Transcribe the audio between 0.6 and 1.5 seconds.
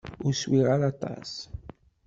ara aṭas.